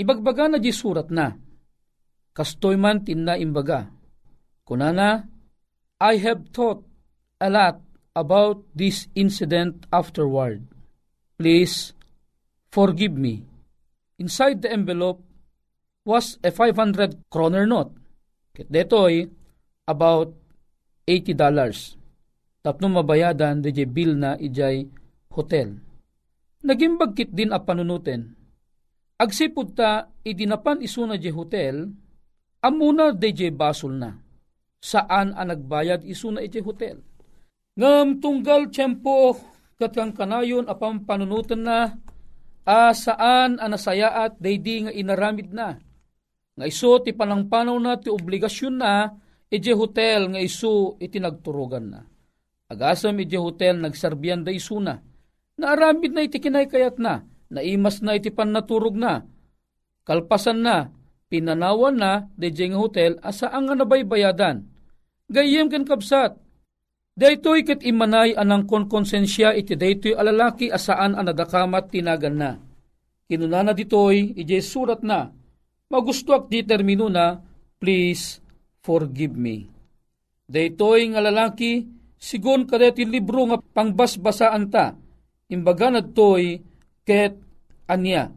ibagbaga 0.00 0.48
na 0.48 0.58
di 0.58 0.72
surat 0.72 1.12
na, 1.12 1.30
kastoy 2.38 2.78
man 2.78 3.02
tinna 3.02 3.34
imbaga. 3.34 3.90
Kunana, 4.62 5.26
I 5.98 6.22
have 6.22 6.54
thought 6.54 6.86
a 7.42 7.50
lot 7.50 7.82
about 8.14 8.62
this 8.78 9.10
incident 9.18 9.90
afterward. 9.90 10.62
Please 11.34 11.90
forgive 12.70 13.18
me. 13.18 13.42
Inside 14.22 14.62
the 14.62 14.70
envelope 14.70 15.18
was 16.06 16.38
a 16.46 16.54
500 16.54 17.26
kroner 17.26 17.66
note. 17.66 17.90
Kit 18.54 18.70
detoy 18.70 19.26
about 19.90 20.30
80 21.10 21.34
dollars. 21.34 21.98
Tapno 22.62 22.86
mabayadan 22.86 23.62
de 23.62 23.72
bill 23.86 24.14
na 24.14 24.38
ijay 24.38 24.86
hotel. 25.34 25.78
Naging 26.62 26.98
bagkit 26.98 27.34
din 27.34 27.54
a 27.54 27.62
panunuten. 27.62 28.34
Agsipud 29.18 29.74
ta 29.74 30.10
idinapan 30.22 30.82
isuna 30.82 31.18
je 31.18 31.30
hotel, 31.30 31.90
Amuna 32.58 33.14
DJ 33.14 33.54
basol 33.54 34.02
na. 34.02 34.18
Saan 34.82 35.34
ang 35.34 35.46
nagbayad 35.50 36.02
iso 36.02 36.30
na 36.34 36.42
iti 36.42 36.58
hotel. 36.58 36.98
Ngam 37.78 38.18
tunggal 38.18 38.66
tiyempo 38.74 39.38
katang 39.78 40.10
kanayon 40.10 40.66
apang 40.66 41.06
panunutan 41.06 41.62
na 41.62 41.94
a 42.66 42.90
saan 42.90 43.62
ang 43.62 43.70
nasayaat 43.70 44.42
daydi 44.42 44.86
nga 44.86 44.92
inaramid 44.94 45.54
na. 45.54 45.78
Nga 46.58 46.66
iso 46.66 46.98
ti 46.98 47.14
panangpanaw 47.14 47.78
na 47.78 47.94
ti 47.94 48.10
obligasyon 48.10 48.74
na 48.74 49.06
iti 49.46 49.70
hotel 49.70 50.34
nga 50.34 50.42
iso 50.42 50.98
iti 50.98 51.22
nagturugan 51.22 51.86
na. 51.86 52.02
Agasam 52.66 53.14
iti 53.22 53.38
hotel 53.38 53.78
nagsarbiyan 53.78 54.42
da 54.42 54.50
iso 54.50 54.82
na. 54.82 54.98
Naaramid 55.58 56.10
na 56.10 56.26
iti 56.26 56.42
kinaykayat 56.42 56.98
na. 56.98 57.22
Naimas 57.54 58.02
na 58.02 58.18
iti 58.18 58.34
pannaturog 58.34 58.98
na. 58.98 59.22
Kalpasan 60.02 60.58
na 60.58 60.97
pinanawan 61.28 61.96
na 61.96 62.12
de 62.34 62.48
jeng 62.48 62.76
hotel 62.76 63.20
asaan 63.20 63.68
nga 63.68 63.76
nabaybayadan. 63.76 64.64
Gayem 65.28 65.68
ken 65.68 65.84
kapsat, 65.84 66.40
daytoy 67.14 67.68
ket 67.68 67.84
imanay 67.84 68.32
anang 68.32 68.64
konkonsensya 68.64 69.52
iti 69.52 69.76
daytoy 69.76 70.16
alalaki 70.16 70.72
asaan 70.72 71.12
ang 71.14 71.28
nadakamat 71.28 71.92
tinagan 71.92 72.36
na. 72.40 72.52
Kinuna 73.28 73.60
na 73.60 73.76
ditoy, 73.76 74.32
ije 74.40 74.64
surat 74.64 75.04
na, 75.04 75.28
magustuak 75.92 76.48
di 76.48 76.64
termino 76.64 77.12
na, 77.12 77.44
please 77.76 78.40
forgive 78.80 79.36
me. 79.36 79.68
Daytoy 80.48 81.12
nga 81.12 81.20
lalaki, 81.20 81.84
sigon 82.16 82.64
kadeti 82.64 83.04
libro 83.04 83.44
nga 83.52 83.60
pangbasbasaan 83.60 84.64
ta, 84.72 84.96
imbaga 85.52 85.92
na 85.92 86.00
toy 86.00 86.64
ket 87.04 87.36
anya. 87.84 88.32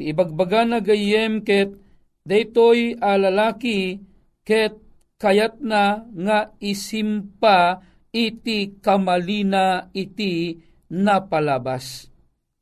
Ibagbaga 0.00 0.64
na 0.64 0.80
gayem 0.80 1.44
ket 1.44 1.76
daytoy 2.24 2.96
a 3.00 3.16
lalaki 3.16 4.00
ket 4.44 4.76
kayat 5.20 5.60
na 5.60 6.08
nga 6.08 6.52
isimpa 6.58 7.84
iti 8.10 8.80
kamalina 8.80 9.92
iti 9.92 10.56
napalabas. 10.90 12.10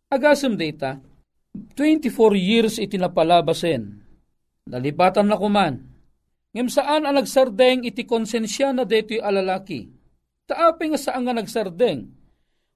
Agasem 0.09 0.57
data, 0.57 1.01
24 1.77 2.12
years 2.37 2.77
iti 2.81 2.97
napalabasen. 2.97 4.05
Nalipatan 4.68 5.29
na 5.29 5.37
kuman. 5.40 5.81
Ngem 6.53 6.68
saan 6.68 7.05
ang 7.05 7.16
nagsardeng 7.16 7.85
iti 7.85 8.05
konsensya 8.09 8.73
na 8.73 8.85
deto'y 8.85 9.21
alalaki? 9.21 9.88
Taapi 10.49 10.92
nga 10.92 11.01
saan 11.01 11.29
nga 11.29 11.37
nagsardeng? 11.37 12.09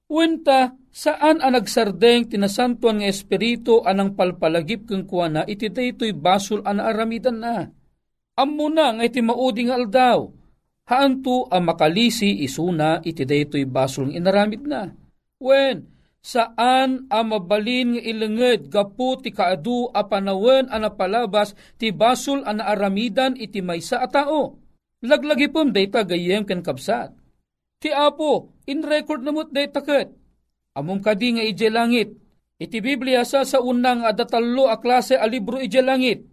Wenta 0.09 0.77
saan 0.93 1.41
ang 1.41 1.57
nagsardeng 1.57 2.29
tinasantuan 2.29 3.01
nga 3.01 3.09
espiritu 3.09 3.81
anang 3.81 4.13
palpalagip 4.13 4.85
keng 4.85 5.09
kuana 5.09 5.41
iti 5.49 5.73
daytoy 5.73 6.13
basol 6.13 6.61
an 6.69 6.77
aramidan 6.77 7.41
na. 7.41 7.65
Ammo 8.37 8.69
na 8.69 8.93
nga 8.93 9.03
iti 9.03 9.25
mauding 9.25 9.73
aldaw. 9.73 10.29
Haanto 10.85 11.49
ang 11.49 11.65
makalisi 11.65 12.45
isuna 12.45 13.01
iti 13.01 13.25
daytoy 13.25 13.65
basol 13.65 14.13
ng 14.13 14.21
inaramid 14.21 14.61
na. 14.69 14.93
Wen, 15.41 15.89
saan 16.21 17.09
ang 17.09 17.25
mabalin 17.25 17.97
nga 17.97 18.01
ilenged 18.05 18.69
gapu 18.69 19.17
ti 19.17 19.33
kaadu 19.33 19.89
a 19.89 20.05
panawen 20.05 20.69
a 20.69 20.77
napalabas 20.77 21.57
ti 21.81 21.89
basol 21.89 22.45
an 22.45 22.61
aramidan 22.61 23.33
iti 23.33 23.65
maysa 23.65 23.97
a 23.97 24.07
tao. 24.07 24.61
Laglagi 25.03 25.49
pom 25.49 25.73
dayta 25.73 26.05
gayem 26.05 26.45
ken 26.45 26.61
kapsat. 26.61 27.11
Ti 27.81 27.89
apo, 27.91 28.55
in 28.69 28.85
record 28.85 29.25
namot 29.25 29.51
day 29.51 29.67
taket. 29.67 30.22
Amom 30.73 30.97
kadi 30.97 31.37
nga 31.37 31.43
ije 31.45 31.69
langit. 31.69 32.17
Iti 32.57 32.79
Biblia 32.81 33.21
sa 33.25 33.45
sa 33.45 33.61
unang 33.61 34.05
adatallo 34.05 34.69
a 34.69 34.77
klase 34.81 35.17
a 35.17 35.25
libro 35.29 35.61
ije 35.61 35.81
langit. 35.85 36.25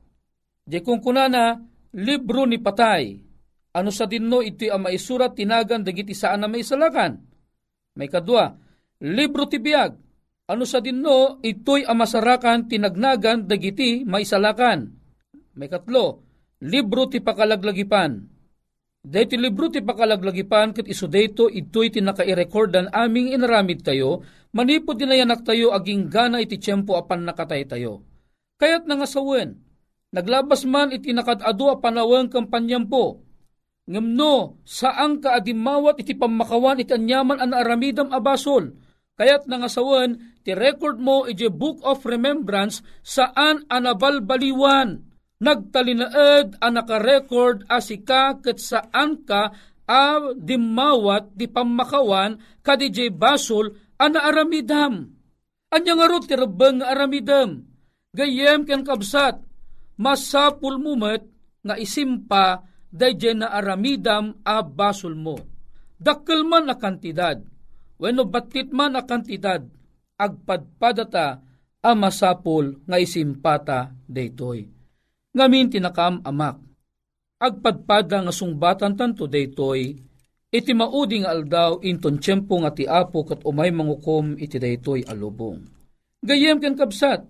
Di 0.64 0.81
kung 0.81 1.03
kunana, 1.03 1.59
libro 1.96 2.48
ni 2.48 2.57
patay. 2.61 3.18
Ano 3.76 3.90
sa 3.94 4.09
dinno 4.09 4.42
iti 4.42 4.66
ang 4.66 4.87
maisurat 4.87 5.37
tinagan 5.37 5.85
dagiti 5.85 6.16
saan 6.16 6.42
na 6.42 6.48
may 6.50 6.64
salakan. 6.64 7.20
May 7.94 8.11
kadwa, 8.11 8.55
libro 9.03 9.46
ti 9.46 9.62
biyag. 9.62 9.92
Ano 10.50 10.66
sa 10.66 10.83
dinno 10.83 11.38
ito'y 11.46 11.87
amasarakan 11.87 12.66
tinagnagan 12.66 13.46
dagiti 13.46 14.03
may 14.03 14.26
salakan. 14.26 14.90
May 15.55 15.70
katlo, 15.70 16.26
libro 16.66 17.07
ti 17.07 17.22
pakalaglagipan 17.22 18.39
Dahito 19.01 19.41
libro 19.41 19.73
ti 19.73 19.81
pakalaglagipan 19.81 20.77
kat 20.77 20.85
iso 20.85 21.09
dayto 21.09 21.49
ito'y 21.49 21.89
tinakairekordan 21.89 22.93
aming 22.93 23.33
inaramid 23.33 23.81
tayo, 23.81 24.21
manipod 24.53 25.01
dinayanak 25.01 25.41
tayo 25.41 25.73
aging 25.73 26.13
gana 26.13 26.37
iti 26.37 26.61
tiyempo 26.61 27.01
apan 27.01 27.25
nakatay 27.25 27.65
tayo. 27.65 28.05
Kaya't 28.61 28.85
nangasawen, 28.85 29.57
naglabas 30.13 30.69
man 30.69 30.93
iti 30.93 31.17
nakadado 31.17 31.73
a 31.73 31.81
panawang 31.81 32.29
kampanyampo, 32.29 33.25
Ngamno, 33.91 34.63
saan 34.63 35.19
ka 35.19 35.35
adimawat 35.35 35.99
iti 35.99 36.15
pamakawan 36.15 36.79
iti 36.79 36.95
anyaman 36.95 37.43
an 37.43 37.51
aramidam 37.51 38.15
abasol. 38.15 38.71
Kayat 39.19 39.51
nangasawan, 39.51 40.39
ti 40.47 40.55
record 40.55 41.03
mo 41.03 41.27
iti 41.27 41.51
Book 41.51 41.83
of 41.83 42.07
Remembrance 42.07 42.87
saan 43.03 43.67
anabalbaliwan. 43.67 45.10
Nagtalinaed 45.40 46.61
ang 46.61 46.72
naka-record 46.76 47.64
asika 47.64 48.37
kat 48.44 48.61
saan 48.61 49.24
ka 49.24 49.48
a 49.88 50.37
dimawat 50.37 51.33
di 51.33 51.48
pamakawan 51.48 52.37
kadi 52.61 52.92
jay 52.92 53.09
basol 53.09 53.72
ana 53.96 54.29
aramidam. 54.29 55.09
Anya 55.72 55.92
nga 55.96 56.07
ro 56.12 56.20
ti 56.20 56.37
rabang 56.37 56.85
aramidam. 56.85 57.64
Gayem 58.12 58.68
ken 58.68 58.85
kabsat, 58.85 59.40
masapul 59.96 60.76
mumet 60.76 61.24
nga 61.64 61.79
isimpa 61.79 62.66
dayjay 62.92 63.38
na 63.38 63.48
aramidam 63.48 64.44
a 64.44 64.61
basol 64.61 65.16
mo. 65.16 65.40
Dakkel 65.96 66.44
man 66.44 66.68
a 66.68 66.76
kantidad, 66.76 67.40
wenno 67.96 68.29
batit 68.29 68.72
man 68.74 68.98
a 68.98 69.07
kantidad, 69.09 69.62
agpadpadata 70.20 71.26
a 71.81 71.90
masapul 71.96 72.83
nga 72.85 72.96
isimpata 73.00 73.94
daytoy. 74.05 74.80
Ngamin 75.31 75.71
tinakam 75.71 76.19
amak, 76.27 76.59
agpadpada 77.38 78.27
nga 78.27 78.35
sungbatan 78.35 78.99
tanto 78.99 79.31
daytoy, 79.31 79.95
iti 80.51 80.73
maudi 80.75 81.23
nga 81.23 81.31
aldaw 81.31 81.79
inton 81.87 82.19
tiyempo 82.19 82.59
nga 82.59 82.75
ti 82.75 82.83
apo 82.85 83.23
kat 83.23 83.47
umay 83.47 83.71
mangukom 83.71 84.35
iti 84.35 84.59
daytoy 84.59 85.07
alubong. 85.07 85.62
Gayem 86.21 86.59
ken 86.59 86.75
kabsat, 86.75 87.25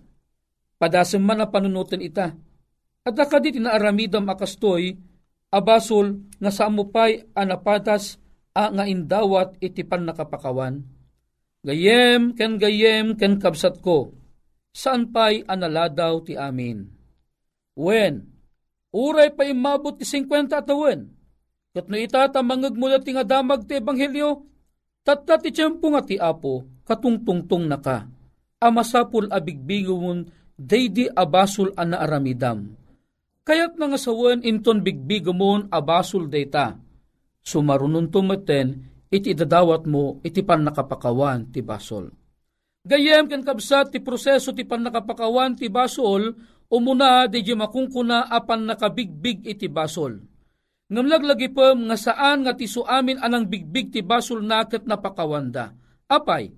padasem 0.80 1.20
man 1.20 1.44
na 1.44 1.46
panunutan 1.52 2.00
ita, 2.00 2.32
at 3.04 3.16
akadi 3.16 3.60
tinaaramidam 3.60 4.24
akastoy, 4.32 4.96
abasol 5.52 6.24
nga 6.40 6.50
saamupay 6.50 7.36
anapatas 7.36 8.16
a 8.56 8.72
nga 8.72 8.88
indawat 8.88 9.60
iti 9.60 9.84
pan 9.84 10.08
nakapakawan. 10.08 10.80
Gayem 11.60 12.32
ken 12.32 12.56
gayem 12.56 13.12
ken 13.20 13.36
kabsat 13.36 13.84
ko, 13.84 14.16
saan 14.72 15.12
pa'y 15.12 15.44
analadaw 15.44 16.24
ti 16.24 16.32
amin. 16.32 16.99
When, 17.78 18.26
uray 18.94 19.30
pa 19.34 19.46
imabot 19.46 19.96
ti 19.98 20.06
50 20.06 20.50
atawan, 20.50 21.06
kat 21.70 21.86
no 21.86 21.96
itata 21.96 22.42
mangag 22.42 22.74
mo 22.74 22.90
ti 22.98 23.10
nga 23.14 23.26
damag 23.26 23.66
ti 23.66 23.78
ebanghelyo, 23.78 24.42
tatta 25.06 25.38
ti 25.38 25.54
tiyempo 25.54 25.90
nga 25.94 26.02
ti 26.02 26.18
apo, 26.18 26.66
katungtungtong 26.86 27.64
na 27.70 27.78
ka, 27.78 28.06
amasapul 28.58 29.30
abigbigumon, 29.30 30.26
daydi 30.58 31.08
abasol 31.08 31.72
ana 31.78 32.04
aramidam 32.04 32.80
Kayat 33.50 33.80
nga 33.80 33.98
sawan 33.98 34.46
inton 34.46 34.84
bigbigomon 34.84 35.72
abasul 35.74 36.30
data. 36.30 36.76
Sumarunon 37.42 38.12
tumaten, 38.12 38.84
iti 39.10 39.32
dadawat 39.34 39.90
mo, 39.90 40.20
iti 40.20 40.44
pan 40.44 40.62
nakapakawan 40.62 41.50
ti 41.50 41.64
basol. 41.64 42.12
Gayem 42.84 43.26
ken 43.26 43.42
kabsat 43.42 43.90
ti 43.90 43.98
proseso 43.98 44.54
ti 44.54 44.62
pan 44.62 44.84
nakapakawan 44.84 45.58
ti 45.58 45.66
basol, 45.66 46.36
umuna 46.70 47.26
di 47.26 47.42
makungkuna 47.50 48.30
apan 48.30 48.70
nakabigbig 48.70 49.42
iti 49.42 49.66
basol. 49.66 50.22
Ngamlaglagi 50.90 51.54
pa 51.54 51.74
nga 51.74 51.98
saan 51.98 52.42
nga 52.42 52.54
ti 52.54 52.66
suamin 52.66 53.22
anang 53.22 53.46
bigbig 53.46 53.94
ti 53.94 54.02
basol 54.02 54.42
naket 54.42 54.86
napakawanda. 54.86 55.70
Apay, 56.10 56.50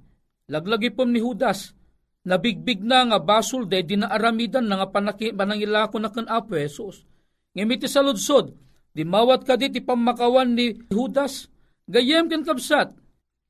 laglagi 0.48 0.88
pa 0.92 1.04
ni 1.04 1.20
Judas, 1.20 1.76
nabigbig 2.24 2.80
na 2.80 3.04
nga 3.12 3.20
basol 3.20 3.68
de 3.68 3.84
di 3.84 4.00
naaramidan 4.00 4.64
na 4.64 4.80
nga 4.80 4.88
panaki, 4.88 5.36
panangilako 5.36 6.00
na 6.00 6.08
kan 6.08 6.24
Apo 6.32 6.56
Jesus. 6.56 7.04
Ngamiti 7.52 7.84
sa 7.84 8.00
ludsod, 8.00 8.56
di 8.96 9.04
mawat 9.04 9.44
ka 9.44 9.60
di 9.60 9.68
ti 9.68 9.84
pamakawan 9.84 10.56
ni 10.56 10.80
Judas, 10.88 11.52
gayem 11.84 12.32
ken 12.32 12.40
kabsat, 12.40 12.96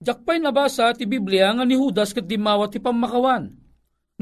jakpay 0.03 0.43
nabasa 0.43 0.91
ti 0.99 1.07
Biblia 1.07 1.55
nga 1.55 1.63
ni 1.63 1.79
Judas 1.79 2.11
ket 2.11 2.27
di 2.27 2.35
mawat 2.35 2.75
ti 2.75 2.83
pamakawan. 2.83 3.62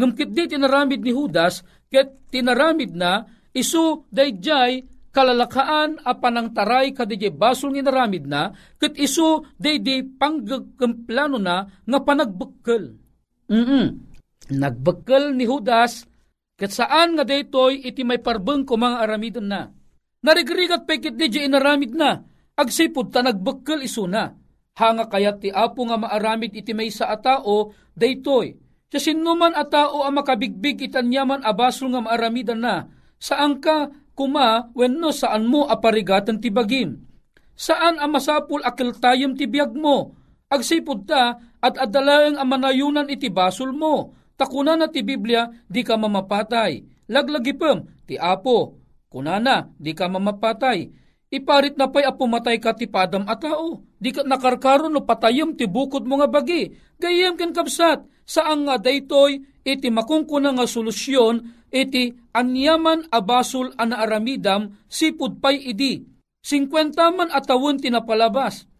Ngamkit 0.01 0.33
di 0.33 0.49
tinaramid 0.49 1.05
ni 1.05 1.13
Judas, 1.13 1.61
ket 1.93 2.33
tinaramid 2.33 2.97
na, 2.97 3.29
isu 3.53 4.09
dayjay 4.09 4.89
kalalakaan 5.13 6.01
a 6.07 6.17
panangtaray 6.17 6.97
kadijay 6.97 7.29
basol 7.29 7.77
nga 7.77 7.85
naramid 7.85 8.25
na, 8.25 8.57
ket 8.81 8.97
isu 8.97 9.45
daydi 9.61 10.01
panggagkamplano 10.17 11.37
na 11.37 11.69
nga 11.69 11.99
panagbukkel. 12.01 12.97
Mm-mm 13.53 14.09
Nagbagkal 14.51 15.37
ni 15.37 15.47
Judas, 15.47 16.09
kat 16.59 16.75
saan 16.75 17.15
nga 17.15 17.23
daytoy 17.23 17.87
iti 17.87 18.03
may 18.03 18.19
parbeng 18.19 18.67
ko 18.67 18.75
mga 18.75 19.07
aramidon 19.07 19.47
na. 19.47 19.71
Narigrigat 20.27 20.89
pekit 20.91 21.15
di 21.15 21.31
di 21.31 21.47
inaramid 21.47 21.95
na, 21.95 22.19
agsipod 22.59 23.15
ta 23.15 23.23
nagbagkal 23.23 23.85
isuna. 23.85 24.35
Hanga 24.75 25.07
kayat 25.07 25.45
ti 25.45 25.49
apo 25.53 25.87
nga 25.87 26.01
maaramid 26.01 26.57
iti 26.57 26.73
may 26.75 26.91
sa 26.91 27.13
atao, 27.13 27.71
daytoy. 27.95 28.70
Sa 28.91 28.99
sinuman 28.99 29.55
a 29.55 29.63
tao 29.67 30.03
ang 30.03 30.19
makabigbig 30.19 30.91
itanyaman 30.91 31.47
abasol 31.47 31.95
nga 31.95 32.03
maaramidan 32.11 32.59
na, 32.59 32.91
saan 33.23 33.63
ka 33.63 33.95
kuma 34.19 34.75
wenno 34.75 35.15
saan 35.15 35.47
mo 35.47 35.71
aparigatan 35.71 36.43
ti 36.43 36.51
bagim. 36.51 36.99
Saan 37.55 38.03
ang 38.03 38.11
masapul 38.11 38.67
akil 38.67 38.99
tayom 38.99 39.39
ti 39.39 39.47
biyag 39.47 39.79
mo, 39.79 40.19
agsipod 40.51 41.07
ta 41.07 41.39
at 41.63 41.79
adalaeng 41.79 42.35
ang 42.35 42.49
manayunan 42.51 43.07
iti 43.07 43.31
basol 43.31 43.71
mo, 43.71 44.21
Takuna 44.41 44.73
na 44.73 44.89
ti 44.89 45.05
Biblia, 45.05 45.53
di 45.69 45.85
ka 45.85 46.01
mamapatay. 46.01 47.05
Laglagipem, 47.13 48.09
ti 48.09 48.17
apo. 48.17 48.81
Kunana, 49.13 49.69
di 49.77 49.93
ka 49.93 50.09
mamapatay. 50.09 50.89
Iparit 51.29 51.77
na 51.77 51.93
pa'y 51.93 52.09
apumatay 52.09 52.57
ka 52.57 52.73
ti 52.73 52.89
padam 52.89 53.29
a 53.29 53.37
tao. 53.37 53.85
Di 54.01 54.17
ka 54.17 54.25
nakarkaro 54.25 54.89
no 54.89 55.05
patayom 55.05 55.61
ti 55.61 55.69
bukod 55.69 56.09
mo 56.09 56.17
nga 56.17 56.25
bagi. 56.25 56.73
Gayem 56.97 57.37
ken 57.37 57.53
kapsat, 57.53 58.01
saan 58.31 58.63
nga 58.63 58.79
daytoy 58.79 59.43
iti 59.67 59.91
makungkuna 59.91 60.55
nga 60.55 60.71
solusyon 60.71 61.67
iti 61.75 62.15
anyaman 62.31 63.11
abasol 63.11 63.75
ana 63.75 63.99
aramidam 64.07 64.79
sipud 64.87 65.43
pay 65.43 65.59
idi. 65.59 66.07
50 66.47 66.95
man 67.19 67.29
atawon 67.35 67.83
tinapalabas. 67.83 68.71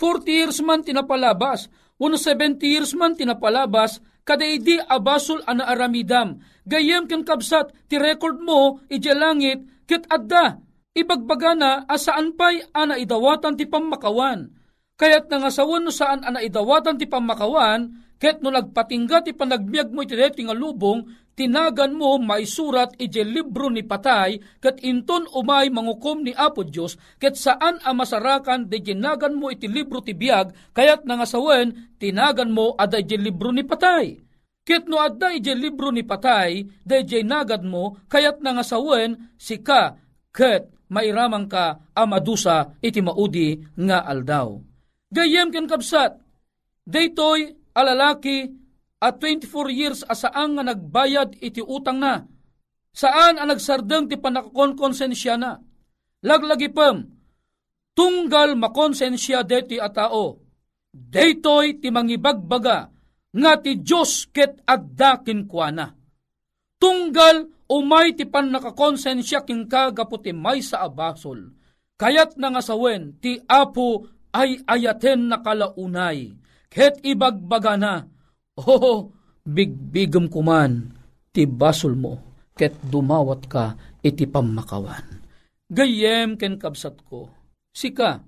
40 0.00 0.24
years 0.26 0.58
man 0.64 0.80
tinapalabas. 0.80 1.68
170 2.00 2.64
years 2.64 2.96
man 2.96 3.12
tinapalabas 3.12 4.00
kadaydi 4.24 4.80
abasol 4.80 5.44
ana 5.44 5.68
aramidam. 5.68 6.40
Gayem 6.64 7.04
ken 7.04 7.28
kabsat 7.28 7.76
ti 7.92 8.00
record 8.00 8.40
mo 8.40 8.80
iti 8.88 9.12
langit 9.12 9.62
ket 9.84 10.08
adda 10.08 10.64
ibagbaga 10.96 11.52
na 11.52 11.70
asaan 11.86 12.32
pay 12.34 12.64
ana 12.72 12.96
idawatan 12.96 13.54
ti 13.54 13.68
pamakawan. 13.68 14.48
Kayat 14.94 15.26
nangasawan 15.26 15.82
no 15.82 15.90
saan 15.90 16.22
ana 16.22 16.38
idawatan 16.38 16.94
ti 16.94 17.10
pamakawan, 17.10 18.03
ket 18.18 18.40
no 18.40 18.50
nagpatingga 18.50 19.26
ti 19.26 19.32
panagbiag 19.36 19.90
mo 19.90 20.02
iti 20.02 20.16
nga 20.16 20.56
lubong, 20.56 21.04
tinagan 21.34 21.98
mo 21.98 22.16
maisurat 22.22 22.94
iti 22.96 23.20
libro 23.26 23.66
ni 23.68 23.82
patay, 23.82 24.38
ket 24.62 24.78
inton 24.86 25.26
umay 25.34 25.68
mangukom 25.68 26.22
ni 26.22 26.30
Apo 26.32 26.62
Diyos, 26.62 26.94
ket 27.18 27.34
saan 27.34 27.82
a 27.82 27.90
masarakan 27.90 28.70
de 28.70 28.78
ginagan 28.80 29.34
mo 29.34 29.50
iti 29.50 29.66
libro 29.66 30.00
ti 30.00 30.14
biag, 30.14 30.74
kayat 30.74 31.02
nangasawen, 31.04 31.98
tinagan 31.98 32.54
mo 32.54 32.78
ada 32.78 33.02
iti 33.02 33.18
libro 33.18 33.50
ni 33.50 33.66
patay. 33.66 34.18
Ket 34.64 34.88
no 34.88 34.96
adda 34.96 35.34
iti 35.36 35.52
libro 35.52 35.92
ni 35.92 36.06
patay, 36.06 36.64
de 36.86 37.20
nagad 37.20 37.66
mo, 37.66 38.00
kayat 38.08 38.40
nangasawen, 38.40 39.36
sika, 39.36 40.00
ket 40.32 40.72
mairamang 40.88 41.50
ka 41.50 41.90
amadusa 41.92 42.78
iti 42.78 43.02
maudi 43.02 43.58
nga 43.76 44.06
aldaw. 44.06 44.56
Gayem 45.10 45.50
ken 45.50 45.66
kabsat, 45.66 46.16
daytoy 46.86 47.63
alalaki 47.74 48.48
at 49.02 49.20
24 49.20 49.68
years 49.68 50.00
asaan 50.06 50.56
nga 50.56 50.64
nagbayad 50.64 51.36
iti 51.42 51.60
utang 51.60 52.00
na. 52.00 52.24
Saan 52.94 53.36
ang 53.36 53.50
nagsardeng 53.50 54.06
ti 54.06 54.16
panakakonsensya 54.16 55.34
na. 55.34 55.58
Laglagi 56.24 56.70
pem, 56.70 57.04
tunggal 57.92 58.56
makonsensya 58.56 59.44
deti 59.44 59.76
a 59.76 59.90
tao. 59.90 60.40
Daytoy 60.94 61.82
ti 61.82 61.90
mangibagbaga 61.90 62.88
nga 63.34 63.52
ti 63.58 63.82
Diyos 63.82 64.30
ket 64.30 64.62
addakin 64.62 65.50
kuana. 65.50 65.90
Tunggal 66.78 67.66
umay 67.66 68.14
ti 68.14 68.30
pan 68.30 68.54
nakakonsensya 68.54 69.42
king 69.42 69.66
kagaputi 69.66 70.30
may 70.30 70.62
sa 70.62 70.86
abasol. 70.86 71.50
Kayat 71.98 72.38
na 72.38 72.54
nga 72.54 72.62
sawen 72.62 73.18
ti 73.18 73.42
apo 73.42 74.06
ay 74.30 74.62
ayaten 74.66 75.30
na 75.30 75.42
kalaunay. 75.42 76.43
Ket 76.74 76.98
ibagbaga 77.06 77.78
na 77.78 78.02
Oh, 78.58 79.14
bigbigam 79.46 80.30
kuman, 80.30 80.94
ti 81.34 81.46
basol 81.46 81.98
mo, 81.98 82.18
ket 82.54 82.74
dumawat 82.86 83.50
ka 83.50 83.74
iti 83.98 84.30
pamakawan. 84.30 85.22
Gayem 85.70 86.38
ken 86.38 86.54
kabsat 86.54 87.02
ko, 87.02 87.30
sika, 87.74 88.22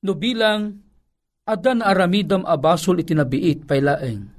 no 0.00 0.16
bilang 0.16 0.80
adan 1.44 1.84
aramidam 1.84 2.44
abasol 2.48 3.04
iti 3.04 3.12
nabiit 3.12 3.68
paylaeng. 3.68 4.32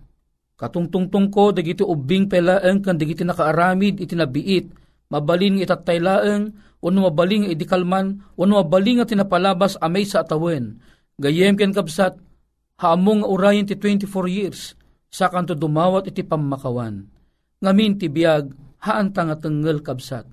Katungtungtong 0.57 1.29
ko, 1.29 1.53
dagiti 1.53 1.85
ubing 1.85 2.25
paylaeng 2.25 2.81
kan 2.81 2.97
dagiti 2.97 3.21
nakaaramid 3.21 4.01
iti 4.01 4.17
nabiit, 4.17 4.73
mabalin 5.13 5.61
itatay 5.61 6.01
laeng, 6.01 6.49
wano 6.81 7.05
mabaling 7.05 7.53
iti 7.53 7.65
kalman, 7.69 8.25
wano 8.33 8.57
mabaling 8.57 9.05
nga 9.05 9.09
tinapalabas 9.13 9.77
amay 9.85 10.01
sa 10.01 10.25
atawen. 10.25 10.81
Gayem 11.21 11.53
ken 11.53 11.77
kapsat, 11.77 12.17
haamong 12.77 13.25
nga 13.25 13.29
urayin 13.29 13.65
ti 13.65 13.73
24 13.75 14.09
years, 14.29 14.77
sa 15.09 15.33
kanto 15.33 15.57
dumawat 15.57 16.13
iti 16.13 16.21
pamakawan. 16.21 17.09
Ngamin 17.57 17.97
ti 17.97 18.05
biyag, 18.05 18.53
haanta 18.85 19.25
nga 19.25 19.37
tengel 19.41 19.81
kabsat. 19.81 20.29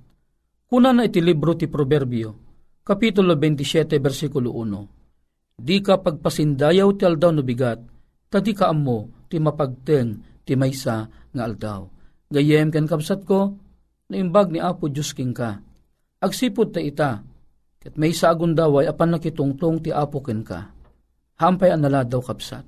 Kuna 0.68 0.92
na 0.92 1.08
iti 1.08 1.24
libro 1.24 1.56
ti 1.56 1.64
Proverbio, 1.64 2.44
Kapitulo 2.84 3.32
27, 3.32 3.96
versikulo 3.96 4.52
1. 4.60 5.56
Di 5.56 5.80
ka 5.80 5.96
pagpasindayaw 6.04 6.88
ti 7.00 7.08
aldaw 7.08 7.32
no 7.32 7.40
bigat, 7.40 7.80
tadi 8.28 8.52
ka 8.52 8.68
amo 8.68 9.24
ti 9.30 9.40
mapagteng 9.40 10.42
ti 10.44 10.52
maysa 10.52 11.08
nga 11.32 11.42
aldaw. 11.48 11.88
Gayem 12.28 12.68
ken 12.68 12.84
kabsat 12.84 13.24
ko, 13.24 13.56
naimbag 14.12 14.52
ni 14.52 14.60
Apo 14.60 14.92
Diyos 14.92 15.16
king 15.16 15.32
ka. 15.32 15.62
Agsipod 16.20 16.76
ta 16.76 16.82
ita, 16.82 17.24
ket 17.80 17.96
may 17.96 18.12
sa 18.12 18.34
agundaway 18.34 18.84
apan 18.84 19.16
nakitungtong 19.16 19.80
ti 19.80 19.88
Apo 19.94 20.20
ken 20.20 20.44
ka. 20.44 20.73
Hampay 21.40 21.74
an 21.74 21.82
naladaw 21.82 22.22
kapsat. 22.22 22.62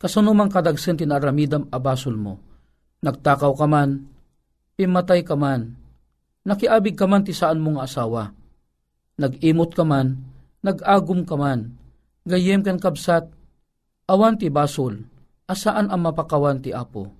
Kasunumang 0.00 0.48
kadagsen 0.48 0.96
tinaramidam 0.96 1.68
abasol 1.68 2.16
mo. 2.16 2.40
Nagtakaw 3.04 3.52
ka 3.56 3.66
man, 3.68 4.08
pimatay 4.76 5.24
ka 5.24 5.36
man, 5.36 5.76
nakiabig 6.44 6.96
ka 6.96 7.08
man 7.08 7.24
ti 7.24 7.32
saan 7.32 7.60
mong 7.60 7.80
asawa 7.80 8.40
nag-imot 9.20 9.76
ka 9.76 9.84
man, 9.84 10.16
nag-agum 10.64 11.28
ka 11.28 11.36
man, 11.36 11.76
gayem 12.24 12.64
kan 12.64 12.80
kabsat, 12.80 13.28
awan 14.08 14.40
ti 14.40 14.48
basol, 14.48 15.04
asaan 15.44 15.92
ang 15.92 16.00
mapakawan 16.00 16.64
ti 16.64 16.72
apo. 16.72 17.12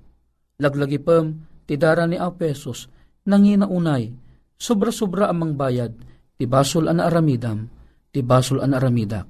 Laglagi 0.56 0.96
pem, 0.96 1.44
ti 1.68 1.76
dara 1.76 2.08
ni 2.08 2.16
Apesos, 2.16 2.88
nanginaunay, 3.28 4.08
sobra-sobra 4.56 5.28
amang 5.28 5.60
bayad, 5.60 5.92
ti 6.40 6.48
basol 6.48 6.88
an 6.88 7.04
aramidam, 7.04 7.68
ti 8.08 8.24
basol 8.24 8.64
an 8.64 8.72
aramidak. 8.72 9.28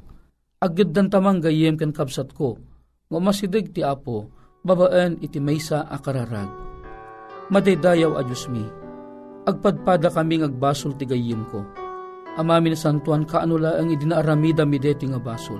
Agad 0.60 0.92
dan 0.92 1.08
tamang 1.08 1.40
gayem 1.40 1.80
kan 1.80 1.88
kabsat 1.88 2.36
ko, 2.36 2.60
ngumasidig 3.08 3.72
ti 3.72 3.80
apo, 3.80 4.28
babaan 4.60 5.16
iti 5.24 5.40
maysa 5.40 5.88
akararag. 5.88 6.52
Madaydayaw 7.48 8.20
a 8.20 8.22
Diyos 8.22 8.44
mi, 8.52 8.62
agpadpada 9.48 10.12
kaming 10.12 10.44
agbasol 10.44 10.94
ti 11.00 11.08
gayem 11.08 11.48
ko 11.48 11.64
Amamin 12.38 12.78
santuan 12.78 13.26
kaanula 13.26 13.74
ang 13.76 13.90
idinaaramida 13.90 14.62
mi 14.62 14.78
deti 14.78 15.10
nga 15.10 15.18
basol. 15.18 15.58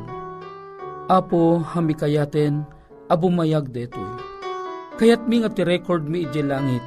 Apo 1.10 1.58
hami 1.58 1.98
kayaten 1.98 2.62
abumayag 3.10 3.74
detoy. 3.74 4.14
Kayat 4.94 5.26
mi 5.26 5.42
nga 5.42 5.50
ti 5.50 5.66
record 5.66 6.06
mi 6.06 6.22
iti 6.22 6.38
langit. 6.44 6.84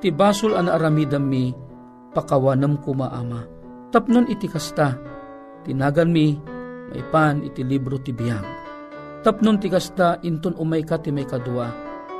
Ti 0.00 0.08
basol 0.08 0.56
an 0.56 0.72
aramidam 0.72 1.28
mi 1.28 1.52
pakawanam 2.16 2.80
kumaama. 2.80 3.44
Tapnon 3.92 4.26
iti 4.32 4.48
kasta. 4.48 4.96
Tinagan 5.68 6.08
mi 6.08 6.34
maipan 6.92 7.40
iti 7.40 7.64
libro 7.64 7.96
ti 7.96 8.12
biyang. 8.12 8.44
Tapnon 9.24 9.56
ti 9.56 9.72
kasta 9.72 10.20
inton 10.20 10.52
umay 10.60 10.84
ka 10.84 11.00
ti 11.00 11.08
may 11.08 11.24
kadua. 11.24 11.72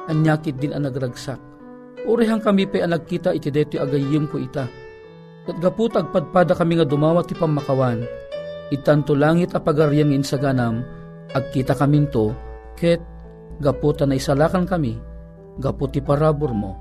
Anyakit 0.08 0.56
din 0.56 0.72
ang 0.72 0.88
nagragsak. 0.88 1.38
Urihang 2.08 2.40
kami 2.40 2.66
pa 2.66 2.82
ang 2.82 2.96
nagkita 2.96 3.36
iti 3.36 3.52
deti 3.52 3.78
agayim 3.78 4.26
ko 4.26 4.40
ita 4.40 4.66
Kat 5.42 5.58
gaputag 5.58 6.14
padpada 6.14 6.54
kami 6.54 6.78
nga 6.78 6.86
dumawat 6.86 7.26
ti 7.26 7.34
pamakawan, 7.34 8.06
itanto 8.70 9.18
langit 9.18 9.50
apagaryan 9.58 10.14
ngin 10.14 10.22
sa 10.22 10.38
ganam, 10.38 10.86
agkita 11.34 11.74
kami 11.74 12.06
to, 12.14 12.30
ket 12.78 13.02
gaputa 13.58 14.06
na 14.06 14.14
isalakan 14.14 14.62
kami, 14.62 15.02
gaputi 15.58 15.98
parabor 15.98 16.54
mo, 16.54 16.78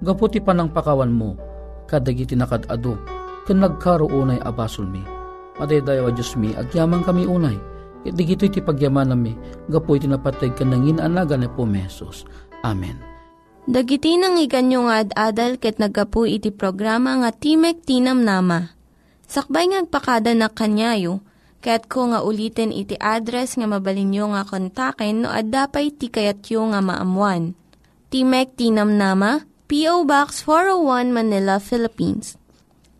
gaputi 0.00 0.40
panang 0.40 0.72
pakawan 0.72 1.12
mo, 1.12 1.36
kadagiti 1.84 2.32
nakadado, 2.32 2.96
ken 3.44 3.60
nagkaro 3.60 4.08
unay 4.08 4.40
abasol 4.40 4.88
mi. 4.88 5.17
Madaydayo 5.58 6.06
a 6.06 6.12
Diyos 6.14 6.38
mi, 6.38 6.54
agyaman 6.54 7.02
kami 7.02 7.26
unay, 7.26 7.58
ket 8.06 8.14
digito 8.14 8.46
iti 8.46 8.62
pagyaman 8.62 9.10
nami, 9.10 9.34
gapu 9.66 9.98
iti 9.98 10.06
napatag 10.06 10.54
kanangin 10.54 11.02
anaga 11.02 11.34
na 11.34 11.50
po 11.50 11.66
mesos. 11.66 12.22
Amen. 12.62 12.98
Dagiti 13.68 14.16
nang 14.16 14.40
iganyo 14.40 14.88
nga 14.88 15.04
ad-adal 15.04 15.60
ket 15.60 15.76
nagapu 15.76 16.24
iti 16.24 16.48
programa 16.48 17.20
nga 17.20 17.34
Timek 17.34 17.84
Tinam 17.84 18.24
Nama. 18.24 18.72
Sakbay 19.28 19.68
ngagpakada 19.68 20.32
na 20.32 20.48
kanyayo, 20.48 21.20
ket 21.60 21.84
ko 21.84 22.08
nga 22.08 22.24
ulitin 22.24 22.72
iti 22.72 22.96
address 22.96 23.60
nga 23.60 23.68
mabalinyo 23.68 24.32
nga 24.32 24.48
kontaken 24.48 25.26
no 25.26 25.28
ad-dapay 25.28 25.92
tikayatyo 25.92 26.72
nga 26.72 26.80
maamuan. 26.80 27.52
Timek 28.08 28.56
Tinam 28.56 28.96
Nama, 28.96 29.44
P.O. 29.68 30.08
Box 30.08 30.48
401 30.48 31.12
Manila, 31.12 31.60
Philippines. 31.60 32.37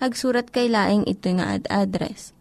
Hagsurat 0.00 0.48
kay 0.48 0.72
laing 0.72 1.04
ito 1.04 1.28
nga 1.36 1.52
ad 1.60 1.68
address. 1.68 2.32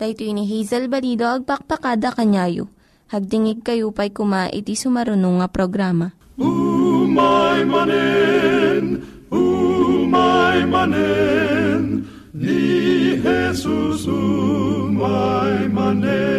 Dahito 0.00 0.24
ini 0.24 0.48
Hazel 0.48 0.88
Balido 0.88 1.28
agpakpakada 1.28 2.16
kanyayo. 2.16 2.72
Hagdingig 3.12 3.60
kayo 3.60 3.92
pa'y 3.92 4.08
kuma 4.08 4.48
iti 4.48 4.72
sumarunong 4.72 5.44
nga 5.44 5.48
programa. 5.52 6.16
Umay 6.40 7.62
manen, 7.68 9.04
umay 9.28 10.64
manen, 10.64 12.08
ni 12.32 13.20
Jesus 13.20 14.08
umay 14.08 15.68
manen. 15.68 16.33